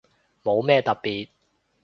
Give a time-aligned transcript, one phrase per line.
[0.43, 1.29] 冇咩特別